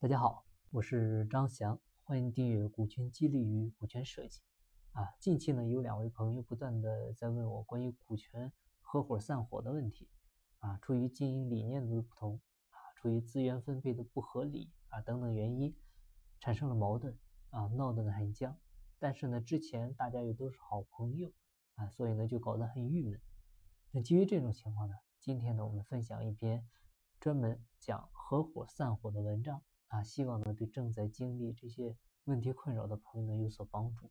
[0.00, 4.40] 大家好，我是张翔，欢迎订阅《股权激励与股权设计》。
[5.00, 10.08] 啊，近期呢有两位朋友不断的在问我关于股权合伙散伙的问题。
[10.60, 12.40] 啊，出于经营理念的不同，
[12.70, 15.76] 啊，出于资源分配的不合理啊等等原因，
[16.38, 17.18] 产生了矛盾，
[17.50, 18.56] 啊，闹得呢很僵。
[19.00, 21.32] 但是呢，之前大家又都是好朋友，
[21.74, 23.20] 啊，所以呢就搞得很郁闷。
[23.90, 26.64] 那基于这种情况呢，今天呢我们分享一篇
[27.18, 29.60] 专门讲合伙散伙的文章。
[29.88, 34.10] 啊，希望呢对正在经历这些问题困扰的朋友呢有所帮助。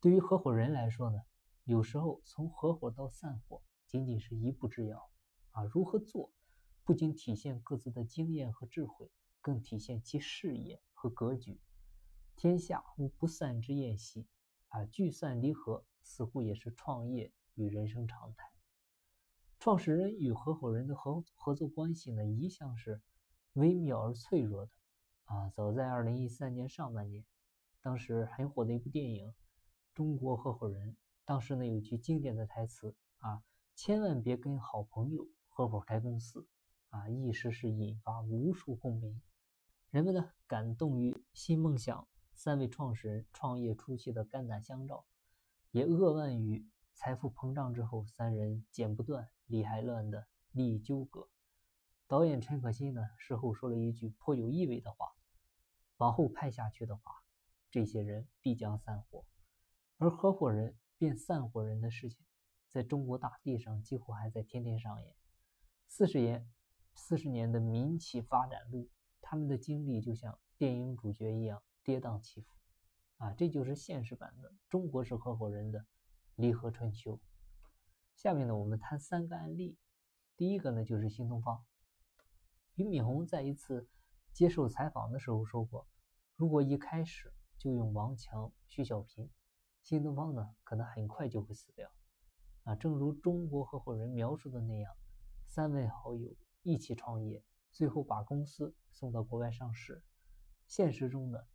[0.00, 1.20] 对于合伙人来说呢，
[1.64, 5.10] 有时候从合伙到散伙仅仅是一步之遥
[5.50, 5.64] 啊。
[5.64, 6.32] 如何做，
[6.84, 11.60] 不仅体现各自的经验和智慧，更体现其视野和格局。
[12.36, 14.26] 天下无不散之宴席
[14.68, 18.50] 啊，聚散离合似乎也是创业与人生常态。
[19.58, 23.02] 创始人与合伙人的合合作关系呢，一向是。
[23.54, 24.70] 微妙而脆弱的
[25.24, 25.50] 啊！
[25.50, 27.24] 早在二零一三年上半年，
[27.82, 29.28] 当时很火的一部电影
[29.92, 30.92] 《中国合伙人》，
[31.24, 33.42] 当时呢有句经典的台词啊
[33.74, 36.46] ：“千万别跟好朋友合伙开公司
[36.90, 39.20] 啊！”一时是引发无数共鸣。
[39.90, 45.04] 人们呢感动于新梦想三位创始人创业初期的肝胆相照，
[45.72, 46.64] 也扼腕于
[46.94, 51.28] 财富膨胀之后三人剪不断理还乱的利益纠葛。
[52.10, 55.12] 导演陈可辛呢，事后说了一句颇有意味的话
[55.98, 57.22] ：“往后拍下去的话，
[57.70, 59.24] 这些人必将散伙，
[59.96, 62.26] 而合伙人变散伙人的事情，
[62.68, 65.14] 在中国大地上几乎还在天天上演。
[65.86, 66.50] 四十年，
[66.96, 72.52] 四十年的民企发展路，他们的经历就像电影主角一样跌宕起伏。
[73.18, 75.86] 啊，这就是现实版的中国式合伙人的
[76.34, 77.20] 离合春秋。
[78.16, 79.78] 下面呢，我们谈三个案例。
[80.36, 81.64] 第一个呢，就是新东方。
[82.80, 83.86] 俞敏洪在一次
[84.32, 85.86] 接受采访的时候说过
[86.34, 89.28] ：“如果一开始就用王强、徐小平，
[89.82, 91.92] 新东方呢可能很快就会死掉。”
[92.64, 94.96] 啊，正如中国合伙人描述的那样，
[95.44, 100.02] 三位好友一起创业，最后把公司送到国外上市。
[100.66, 101.46] 现实中的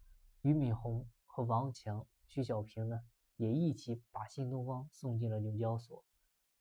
[0.43, 2.99] 俞敏洪和王强、徐小平呢，
[3.37, 6.05] 也一起把新东方送进了纽交所。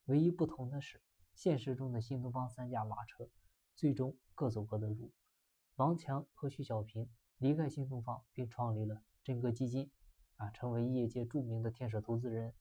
[0.07, 1.03] 唯一不同的是，
[1.35, 3.29] 现实中的新东方三驾马车。
[3.75, 5.13] 最终各走各的路。
[5.77, 7.09] 王强和徐小平
[7.39, 9.91] 离开新东方，并创立了真格基金，
[10.37, 12.55] 啊，成为业界著名的天使投资人。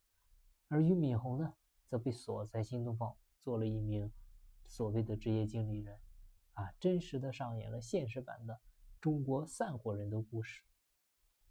[0.68, 1.54] 而俞敏洪呢，
[1.88, 4.12] 则被锁在新东方，做了一名
[4.66, 6.00] 所谓的职业经理人，
[6.54, 8.60] 啊，真实的上演了现实版的
[9.00, 10.64] 中国散伙人的故事。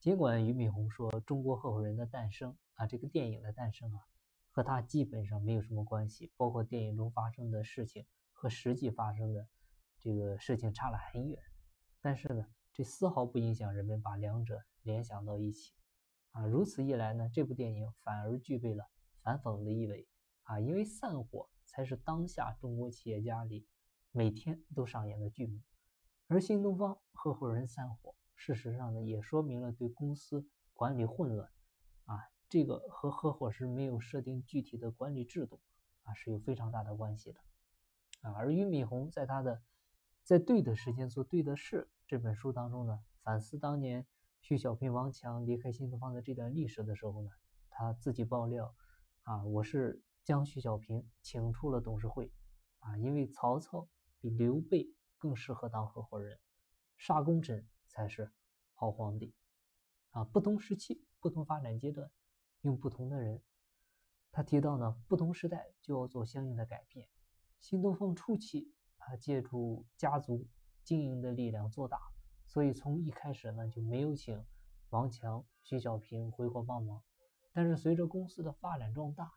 [0.00, 4.08] 尽管俞敏洪说《中国合伙人的诞生》啊，这个电影的诞生啊，
[4.50, 8.04] 和他基本上没有什么关系，包括电影中发生的事情。
[8.42, 9.46] 和实际发生的
[10.00, 11.40] 这个事情差了很远，
[12.00, 15.72] 但是呢，这丝毫不影响人们把两者联想到一起
[16.32, 16.44] 啊。
[16.44, 20.08] 如此一来呢，这部电影反而具备了反讽的意味
[20.42, 23.64] 啊，因为散伙才是当下中国企业家里
[24.10, 25.60] 每天都上演的剧目，
[26.26, 31.48] 而新东方合伙人散伙，事实上呢，也说明了对公司管理混乱
[32.06, 35.60] 啊，这个和合伙时没有设定具体的管理制度
[36.02, 37.38] 啊是有非常大的关系的。
[38.22, 39.56] 啊，而俞敏洪在他的
[40.24, 44.06] 《在对的时间做对的事》这本书当中呢，反思当年
[44.40, 47.30] 徐小平、王强离开新东方的这段历史的时候呢，
[47.68, 48.74] 他自己爆料
[49.22, 52.32] 啊，我是将徐小平请出了董事会
[52.78, 53.88] 啊，因为曹操
[54.18, 56.38] 比刘备更适合当合伙人，
[56.96, 58.32] 杀功臣才是
[58.74, 59.34] 好皇帝
[60.10, 60.24] 啊。
[60.24, 62.10] 不同时期、不同发展阶段，
[62.60, 63.42] 用不同的人。
[64.30, 67.08] 他提到呢，不同时代就要做相应的改变。
[67.62, 70.44] 新东方初期啊，借助家族
[70.82, 71.96] 经营的力量做大，
[72.44, 74.44] 所以从一开始呢就没有请
[74.90, 77.00] 王强、徐小平回国帮忙。
[77.52, 79.32] 但是随着公司的发展壮大，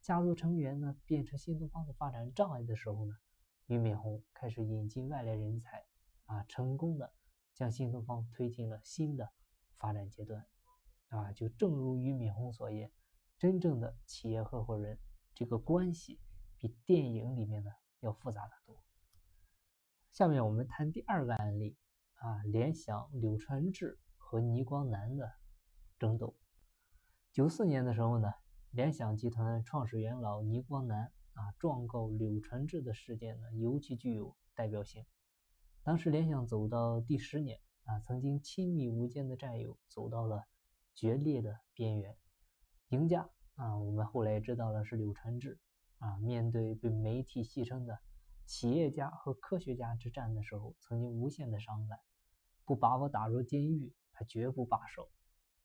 [0.00, 3.16] 家族成员呢变成新东方的发展障碍的时候呢，
[3.66, 5.86] 俞敏洪开始引进外来人才
[6.26, 7.12] 啊，成功的
[7.54, 9.30] 将新东方推进了新的
[9.78, 10.44] 发展阶段
[11.10, 11.30] 啊。
[11.30, 12.90] 就正如俞敏洪所言，
[13.38, 14.98] 真正的企业合伙人
[15.32, 16.18] 这个关系。
[16.62, 18.80] 比电影里面的要复杂的多。
[20.12, 21.76] 下面我们谈第二个案例
[22.14, 25.32] 啊，联想柳传志和倪光南的
[25.98, 26.36] 争斗。
[27.32, 28.32] 九四年的时候呢，
[28.70, 35.04] 联想集团创始元老倪光南啊状告柳传志的事件呢，尤其具有代表性。
[35.82, 40.44] 当时联想走到第十年啊，曾经亲密无间的战友走到了
[40.94, 42.16] 决裂的边缘，
[42.90, 45.58] 赢家啊，我们后来知道了是柳传志。
[46.02, 47.96] 啊，面对被媒体戏称的
[48.44, 51.96] 企业家和科学家之战的时候，曾经无限的伤感。
[52.64, 55.08] 不把我打入监狱，他绝不罢手。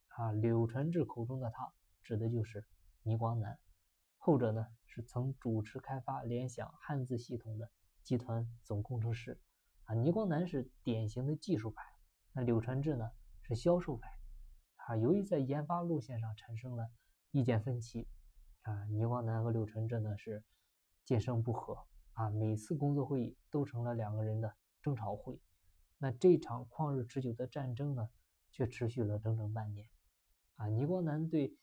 [0.09, 1.73] 啊，柳传志口中的他，
[2.03, 2.63] 指的就是
[3.01, 3.57] 倪光南。
[4.17, 7.71] 后者呢，是曾主持开发联想汉字系统的
[8.03, 9.41] 集团总工程师。
[9.85, 11.83] 啊，倪光南是典型的技术派，
[12.31, 13.09] 那柳传志呢
[13.41, 14.07] 是销售派。
[14.75, 16.91] 啊，由于在研发路线上产生了
[17.31, 18.07] 意见分歧，
[18.67, 20.43] 啊，倪光南和柳传志呢是
[21.05, 21.85] 渐生不和。
[22.11, 25.39] 啊，每次工作会议都成了两个人的争吵会。
[25.97, 28.09] 那这场旷日持久的战争呢，
[28.51, 29.87] 却持续了整整半年。
[30.57, 31.55] 啊，倪光南对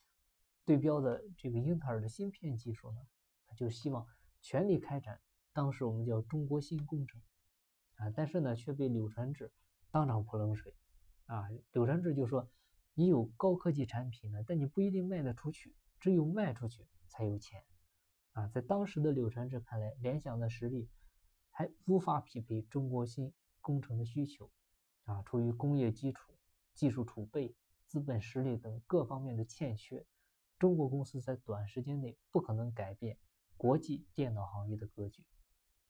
[0.65, 2.97] 对标的这个英特尔的芯片技术呢，
[3.45, 4.07] 他就希望
[4.41, 5.21] 全力开展
[5.53, 7.21] 当时我们叫中国芯工程。
[7.97, 9.51] 啊，但是呢，却被柳传志
[9.91, 10.73] 当场泼冷水。
[11.27, 12.49] 啊，柳传志就说
[12.95, 17.63] ：“你有高科技产品呢，但你不一定卖得出去，只有卖出去才有钱。”
[18.33, 20.89] 啊，在当时的柳传志看来，联想的实力
[21.51, 23.33] 还无法匹配中国芯。
[23.61, 24.51] 工程的需求，
[25.05, 26.31] 啊，出于工业基础、
[26.75, 27.55] 技术储备、
[27.87, 30.05] 资本实力等各方面的欠缺，
[30.59, 33.17] 中国公司在短时间内不可能改变
[33.57, 35.25] 国际电脑行业的格局。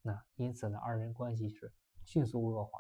[0.02, 1.74] 那因此呢，二人关系是
[2.06, 2.80] 迅速恶化。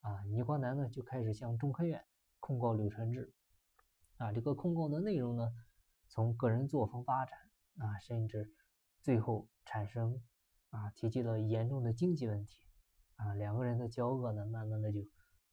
[0.00, 2.04] 啊，倪光南呢就开始向中科院
[2.38, 3.32] 控告柳传志。
[4.18, 5.50] 啊，这个控告的内容呢，
[6.08, 7.38] 从个人作风发展，
[7.78, 8.52] 啊，甚至
[9.00, 10.22] 最后产生
[10.70, 12.66] 啊，提及了严重的经济问题。
[13.16, 15.00] 啊，两个人的交恶呢，慢慢的就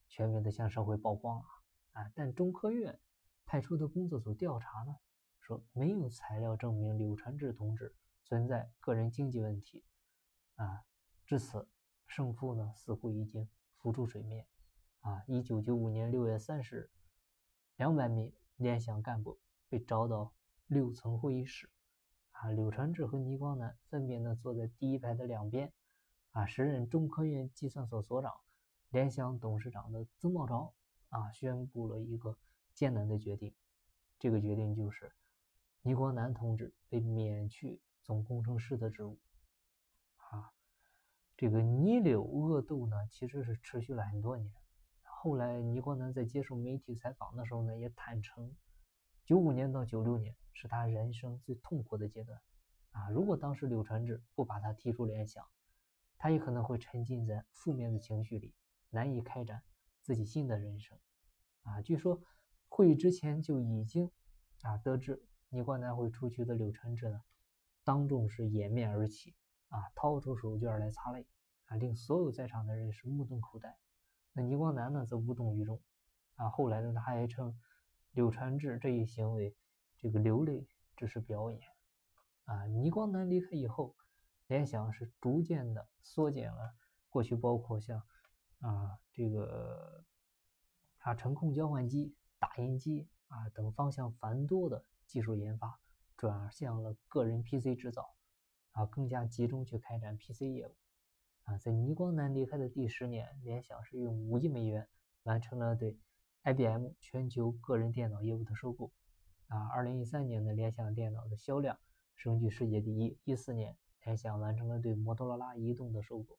[0.09, 1.45] 全面的向社会曝光了
[1.93, 2.11] 啊。
[2.13, 2.99] 但中科院
[3.45, 4.97] 派出的工作组调查呢，
[5.39, 9.85] 说没有材料证明柳传志同志存在个人经济问题
[10.55, 10.83] 啊。
[11.25, 11.69] 至此，
[12.05, 13.47] 胜负呢似乎已经
[13.77, 14.45] 浮出水面
[14.99, 15.23] 啊。
[15.25, 16.91] 一九九五年六月三十日，
[17.77, 19.39] 两百名联想干部
[19.69, 20.33] 被招到
[20.67, 21.69] 六层会议室
[22.43, 25.71] 啊，柳传志和倪光南分别呢坐在第一排的两边。
[26.31, 28.33] 啊，时任中科院计算所所长、
[28.89, 30.73] 联想董事长的曾茂昭
[31.07, 32.37] 啊，宣布了一个
[32.73, 33.53] 艰难的决定。
[34.19, 35.13] 这个决定就是，
[35.83, 39.17] 倪光南同志被免去总工程师的职务。
[40.17, 40.51] 啊，
[41.37, 44.51] 这个倪柳恶斗呢，其实是持续了很多年。
[45.03, 48.51] 后来，倪光南在接受媒体采访的时候呢，也坦诚，
[49.25, 52.41] 九五年到九六年是他人生最痛苦的阶段。
[52.91, 55.45] 啊，如果当时柳传志不把他踢出联想，
[56.17, 58.53] 他也可能会沉浸在负面的情绪里，
[58.89, 59.63] 难以开展
[60.01, 60.97] 自己新的人生。
[61.63, 62.21] 啊，据说
[62.67, 64.11] 会议之前就已经
[64.61, 67.21] 啊得知倪光南会出去的柳传志呢，
[67.83, 69.33] 当众是掩面而泣，
[69.69, 71.25] 啊，掏出手绢来擦泪，
[71.65, 73.77] 啊，令所有在场的人是目瞪口呆。
[74.33, 75.81] 那倪光南呢，则无动于衷。
[76.35, 77.57] 啊，后来呢，他还称
[78.13, 79.55] 柳传志这一行为，
[79.97, 81.61] 这个流泪只是表演。
[82.45, 83.95] 啊，倪光南离开以后。
[84.47, 86.75] 联想是逐渐的缩减了
[87.09, 88.03] 过去包括像
[88.59, 90.03] 啊这个
[90.99, 95.79] 啊程控交换机、打印机啊等方向繁多的技术研发，
[96.17, 98.13] 转向了个人 PC 制造
[98.73, 100.75] 啊，更加集中去开展 PC 业务
[101.45, 101.57] 啊。
[101.57, 104.87] 在倪光南离开的第十年，联想是用五亿美元
[105.23, 105.97] 完成了对
[106.43, 108.91] IBM 全球个人电脑业务的收购
[109.47, 109.67] 啊。
[109.69, 111.79] 二零一三年的联想电脑的销量
[112.15, 113.77] 升居世界第一，一四年。
[114.03, 116.37] 联想完成了对摩托罗拉移动的收购，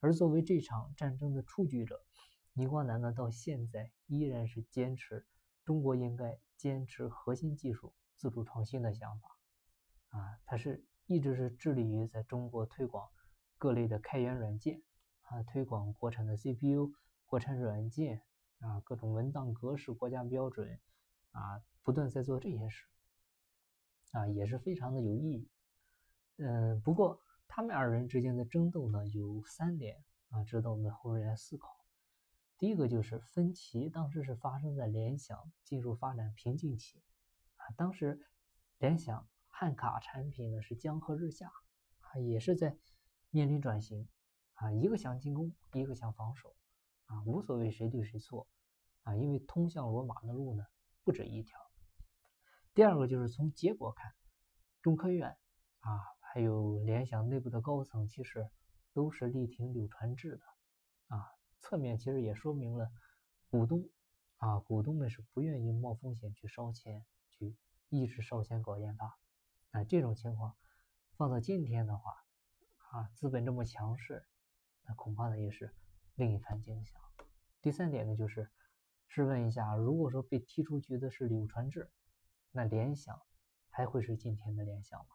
[0.00, 2.04] 而作为这场战争的出局者，
[2.52, 5.24] 倪光南呢，到现在依然是坚持
[5.64, 9.38] 中国应该坚持核心技术自主创新的想法。
[10.10, 13.08] 啊，他是一直是致力于在中国推广
[13.56, 14.82] 各类的开源软件，
[15.22, 16.92] 啊，推广国产的 CPU、
[17.24, 18.20] 国产软件，
[18.64, 20.80] 啊，各种文档格式、国家标准，
[21.32, 22.86] 啊，不断在做这些事，
[24.12, 25.48] 啊，也是非常的有意义。
[26.38, 31.76] 嗯，不过他们二人之间的争斗呢，有三点啊，值得我们后人来思考。
[32.56, 37.02] 第一个就是分歧，当时是发生在联想进入发展瓶颈期
[37.56, 38.18] 啊，当时
[38.78, 41.52] 联想汉卡产品呢是江河日下
[42.00, 42.78] 啊，也是在
[43.28, 44.08] 面临转型
[44.54, 46.56] 啊，一个想进攻，一个想防守
[47.06, 48.46] 啊，无所谓谁对谁错
[49.04, 50.66] 啊，因为通向罗马的路呢
[51.02, 51.58] 不止一条。
[52.74, 54.12] 第二个就是从结果看，
[54.82, 55.36] 中科院
[55.80, 56.12] 啊。
[56.34, 58.50] 还有联想内部的高层，其实
[58.92, 60.42] 都是力挺柳传志的，
[61.06, 61.30] 啊，
[61.60, 62.90] 侧面其实也说明了
[63.48, 63.88] 股东
[64.38, 67.56] 啊，股东们是不愿意冒风险去烧钱，去
[67.88, 69.16] 一直烧钱搞研发，
[69.70, 70.56] 啊，这种情况
[71.16, 72.16] 放到今天的话，
[72.90, 74.26] 啊，资本这么强势，
[74.88, 75.72] 那恐怕呢也是
[76.16, 77.00] 另一番景象。
[77.62, 78.50] 第三点呢，就是
[79.08, 81.90] 试问一下，如果说被踢出局的是柳传志，
[82.50, 83.20] 那联想
[83.68, 85.06] 还会是今天的联想吗？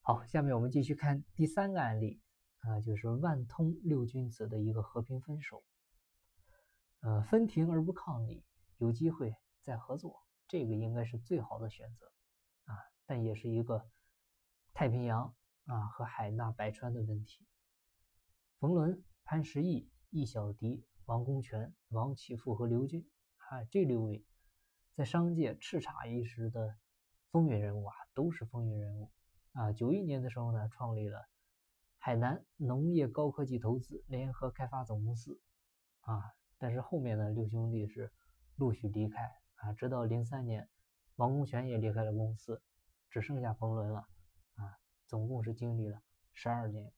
[0.00, 2.22] 好，下面我们继续看第三个案例
[2.60, 5.62] 啊，就是万通六君子的一个和平分手。
[7.00, 8.42] 呃，分庭而不抗礼，
[8.78, 12.10] 有机会再合作，这个应该是最好的选择
[12.64, 12.74] 啊，
[13.04, 13.88] 但也是一个
[14.72, 15.34] 太平洋
[15.66, 17.46] 啊和海纳百川的问题。
[18.58, 24.26] 冯仑、潘石屹、易小迪、王功权、王启富和刘军啊，这六位
[24.94, 26.76] 在商界叱咤一时的
[27.30, 29.10] 风云人物啊，都是风云人物
[29.52, 29.72] 啊。
[29.72, 31.26] 九一年的时候呢，创立了
[31.96, 35.40] 海南农业高科技投资联合开发总公司
[36.00, 36.20] 啊。
[36.58, 38.12] 但是后面呢，六兄弟是
[38.56, 40.68] 陆续离开啊，直到零三年，
[41.16, 42.60] 王功权也离开了公司，
[43.08, 44.00] 只剩下冯仑了
[44.56, 44.76] 啊。
[45.06, 46.02] 总共是经历了
[46.34, 46.92] 十二年。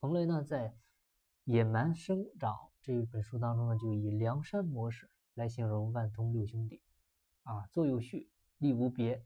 [0.00, 0.70] 冯仑呢，在
[1.44, 6.80] 《野蛮生长》这一本书当中呢，就以梁山模式来形容万通六兄弟
[7.42, 9.24] 啊，坐有序，立无别，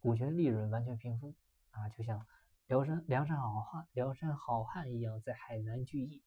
[0.00, 1.34] 股权利润完全平分
[1.70, 2.26] 啊，就像
[2.66, 6.22] 梁山梁山好汉梁山好汉一样，在海南聚义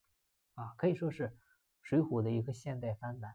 [0.54, 1.38] 啊，可以说是。
[1.84, 3.34] 水浒的一个现代翻版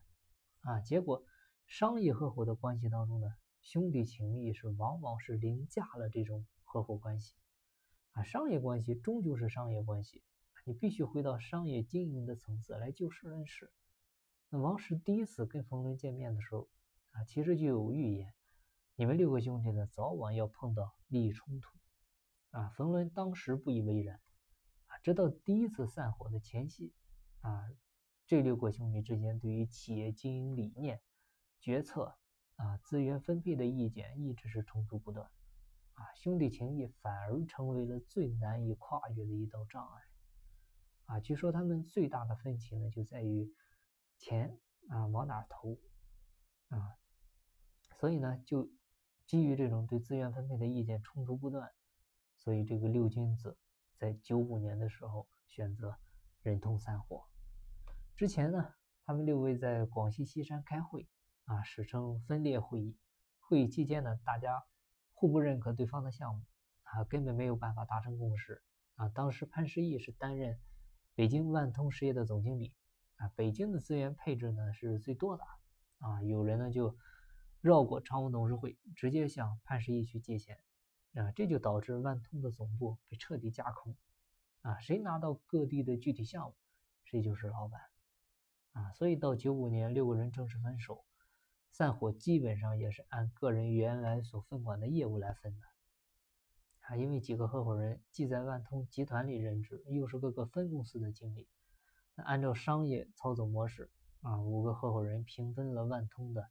[0.60, 1.24] 啊，结果
[1.66, 3.26] 商业合伙的关系当中呢，
[3.60, 7.34] 兄弟情谊是往往是凌驾了这种合伙关系
[8.12, 8.22] 啊。
[8.22, 10.22] 商业关系终究是商业关系，
[10.68, 13.72] 你必须回到商业经营的层次来就事论事。
[14.48, 16.68] 那王石第一次跟冯仑见面的时候
[17.12, 18.34] 啊，其实就有预言，
[18.96, 21.70] 你们六个兄弟呢，早晚要碰到利益冲突
[22.50, 22.70] 啊。
[22.70, 24.20] 冯仑当时不以为然
[24.86, 26.92] 啊，直到第一次散伙的前夕
[27.42, 27.62] 啊。
[28.26, 31.00] 这六个兄弟之间对于企业经营理念、
[31.60, 32.18] 决策
[32.56, 35.30] 啊、资源分配的意见一直是冲突不断，
[35.92, 40.02] 啊，兄弟情谊反而成为了最难以跨越的一道障碍，
[41.06, 43.52] 啊，据说他们最大的分歧呢就在于
[44.18, 45.78] 钱啊往哪投，
[46.68, 46.98] 啊，
[47.98, 48.68] 所以呢就
[49.26, 51.72] 基于这种对资源分配的意见冲突不断，
[52.36, 53.56] 所以这个六君子
[53.96, 55.96] 在九五年的时候选择
[56.42, 57.24] 忍痛散伙。
[58.16, 61.08] 之前呢，他们六位在广西西山开会，
[61.44, 62.96] 啊，史称分裂会议。
[63.38, 64.64] 会议期间呢，大家
[65.12, 66.42] 互不认可对方的项目，
[66.82, 68.62] 啊，根本没有办法达成共识。
[68.96, 70.58] 啊，当时潘石屹是担任
[71.16, 72.74] 北京万通实业的总经理，
[73.16, 75.44] 啊，北京的资源配置呢是最多的，
[75.98, 76.94] 啊，有人呢就
[77.62, 80.60] 绕过常务董事会，直接向潘石屹去借钱，
[81.14, 83.96] 啊，这就导致万通的总部被彻底架空，
[84.60, 86.54] 啊，谁拿到各地的具体项目，
[87.04, 87.80] 谁就是老板。
[88.72, 91.02] 啊，所以到九五年，六个人正式分手，
[91.70, 95.66] 散伙基本上也是按个人原来所分管的业务来分的。
[96.88, 101.48] 啊，因为几个合伙人既在万通集团里任职，又是各个分公司的经理，
[102.14, 103.90] 那按照商业操作模式，
[104.22, 106.48] 啊，五个合伙人平分了万通的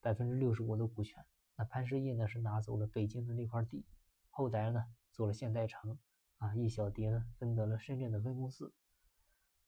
[0.00, 1.24] 百分之六十五的股权。
[1.56, 3.86] 那潘石屹呢是拿走了北京的那块地，
[4.30, 5.98] 后台呢做了现代城，
[6.38, 8.72] 啊，易小蝶呢分得了深圳的分公司。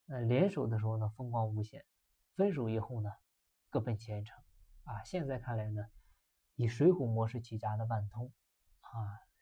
[0.06, 1.80] 那，联手的时候呢，风光无限；
[2.34, 3.10] 分手以后呢，
[3.70, 4.38] 各奔前程。
[4.84, 5.86] 啊，现在看来呢，
[6.56, 8.30] 以水浒模式起家的万通，
[8.80, 8.90] 啊，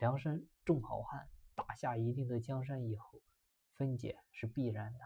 [0.03, 3.21] 梁山众好汉打下一定的江山以后，
[3.77, 4.99] 分解是必然的。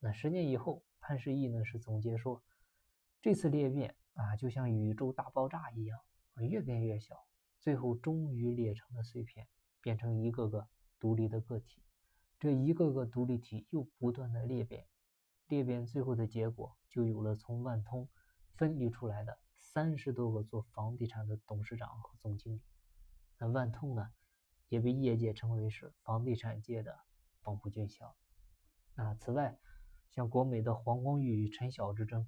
[0.00, 2.42] 那十年以后，潘石屹呢是总结说，
[3.22, 6.00] 这次裂变啊，就像宇宙大爆炸一样，
[6.40, 7.14] 越变越小，
[7.60, 9.46] 最后终于裂成了碎片，
[9.80, 10.66] 变成一个个
[10.98, 11.84] 独立的个体。
[12.40, 14.84] 这一个个独立体又不断的裂变，
[15.46, 18.08] 裂变最后的结果就有了从万通
[18.56, 22.62] 分离出来的三十多个做房地产的董事长和总经理。
[23.38, 24.10] 那万通呢，
[24.74, 26.98] 也被业界称为是房地产界的
[27.42, 28.16] 黄埔军校。
[28.96, 29.56] 啊，此外，
[30.10, 32.26] 像国美的黄光裕与陈晓之争，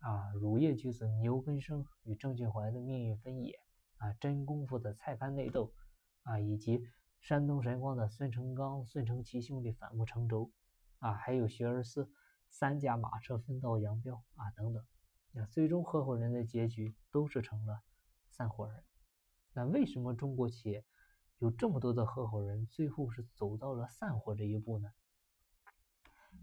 [0.00, 3.58] 啊，乳业巨子牛根生与郑俊怀的命运分野，
[3.96, 5.72] 啊，真功夫的菜刊内斗，
[6.22, 6.86] 啊，以及。
[7.18, 10.52] 山东神光的孙成刚、孙成奇兄弟反目成仇，
[11.00, 12.08] 啊，还有学而思
[12.50, 14.84] 三驾马车分道扬镳啊，等等，
[15.32, 17.82] 那最终合伙人的结局都是成了
[18.30, 18.84] 散伙人。
[19.54, 20.84] 那为什么中国企业
[21.38, 24.92] 有这么多的合伙人，最后是走到了散伙这一步呢？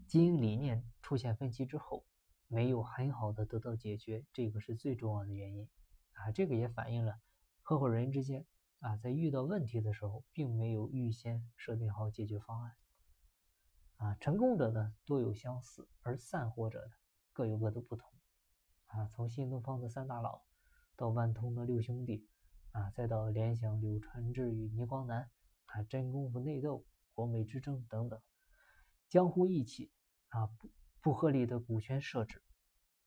[0.06, 2.04] 经营理念出现分歧之后，
[2.46, 5.68] 没有很好的得到解决，这个是最重要的原因
[6.12, 6.30] 啊。
[6.30, 7.18] 这个也反映了
[7.62, 8.46] 合伙人之间。
[8.80, 12.76] 啊，在遇到问题的时候，并没有预先设定好解决方案。
[13.96, 16.92] 啊，成功者呢多有相似，而散伙者呢
[17.32, 18.12] 各有各的不同。
[18.88, 20.42] 啊，从新东方的三大佬，
[20.96, 22.28] 到万通的六兄弟，
[22.74, 25.30] 啊，再到联想柳传志与倪光南，
[25.66, 28.20] 啊，真功夫内斗、国美之争等等，
[29.08, 29.92] 江湖义气，
[30.30, 30.68] 啊，不
[31.00, 32.42] 不合理的股权设置，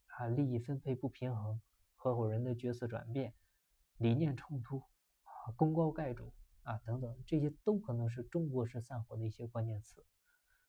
[0.06, 1.62] 啊，利益分配不平衡，
[1.98, 3.34] 合伙人的角色转变，
[3.98, 4.82] 理念冲突。
[5.58, 6.32] 功高盖主
[6.64, 10.06] 啊等等，这些都可能是中国式散伙的一些关键词。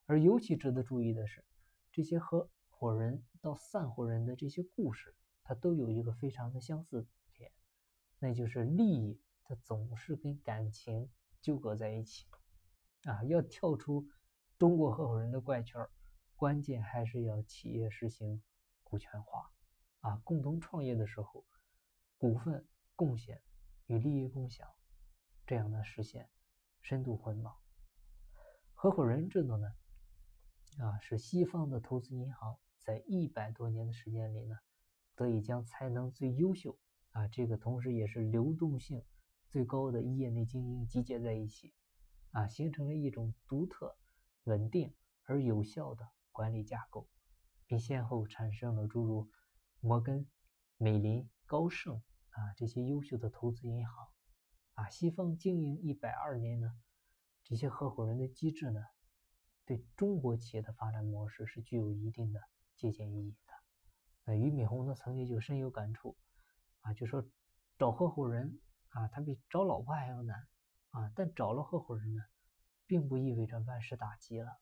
[0.07, 1.45] 而尤其值得注意的是，
[1.93, 5.15] 这些合伙人到散伙人的这些故事，
[5.45, 7.07] 它都有一个非常的相似，
[8.19, 11.11] 那就是利益它总是跟感情
[11.41, 12.27] 纠葛在一起。
[13.05, 14.09] 啊，要跳出
[14.59, 15.87] 中国合伙人的怪圈，
[16.35, 18.43] 关键还是要企业实行
[18.83, 19.53] 股权化。
[20.01, 21.45] 啊，共同创业的时候，
[22.19, 23.41] 股份贡献
[23.87, 24.69] 与利益共享，
[25.47, 26.29] 这样的实现
[26.83, 27.57] 深度捆绑。
[28.75, 29.69] 合伙人制度呢，
[30.79, 34.57] 啊，是西方的投资银行在一百多年的时间里呢，
[35.15, 36.79] 得以将才能最优秀
[37.13, 39.05] 啊，这个同时也是流动性
[39.49, 41.73] 最高的业内精英集结在一起，
[42.31, 43.97] 啊，形成了一种独特、
[44.45, 47.09] 稳定而有效的管理架构，
[47.67, 49.29] 并先后产生了诸如。
[49.81, 50.27] 摩根、
[50.77, 54.09] 美林、高盛啊，这些优秀的投资银行
[54.75, 56.73] 啊，西方经营一百二年呢，
[57.45, 58.81] 这些合伙人的机制呢，
[59.65, 62.41] 对中国企业的发展模式是具有一定的
[62.75, 63.53] 借鉴意义的。
[64.25, 66.17] 呃，俞敏洪呢曾经就深有感触
[66.95, 67.25] 就说
[67.79, 70.47] 找合伙人啊，他比找老婆还要难
[70.91, 72.23] 啊，但找了合伙人呢，
[72.87, 74.59] 并不意味着万事大吉了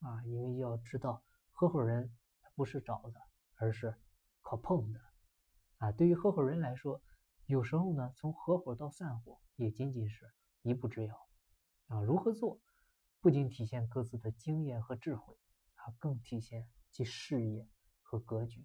[0.00, 2.14] 啊，因为要知道合伙人
[2.54, 3.20] 不是找的，
[3.56, 3.94] 而是。
[4.40, 5.00] 靠碰的
[5.76, 7.02] 啊，对于合伙人来说，
[7.44, 10.32] 有时候呢，从合伙到散伙也仅仅是
[10.62, 11.28] 一步之遥
[11.88, 12.00] 啊。
[12.00, 12.58] 如何做，
[13.20, 15.36] 不仅体现各自的经验和智慧
[15.74, 17.68] 啊，更体现其事业
[18.00, 18.64] 和格局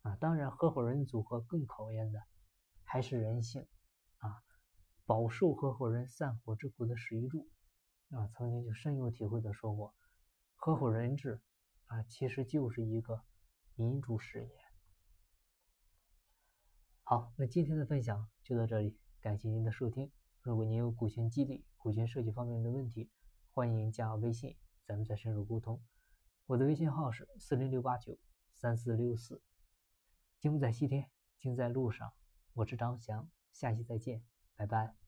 [0.00, 0.16] 啊。
[0.16, 2.22] 当然，合伙人组合更考验的
[2.92, 3.66] 还是人性
[4.18, 4.44] 啊。
[5.06, 7.48] 饱受合伙人散伙之苦的史玉柱
[8.10, 9.94] 啊，曾经就深有体会的说过，
[10.56, 11.40] 合伙人制
[11.86, 13.22] 啊，其实就是一个
[13.76, 14.50] 民主事业。
[17.02, 20.12] 好，那今天的分享就到这里，感谢您的收听。
[20.42, 23.10] 如果您有股权激励、股权设计方面的问题，
[23.52, 25.82] 欢迎加微信，咱们再深入沟通。
[26.44, 28.18] 我的微信号是四零六八九
[28.54, 29.40] 三四六四。
[30.40, 32.12] 金不在西天，金在路上。
[32.54, 34.22] 我是张翔，下期再见，
[34.56, 35.01] 拜拜。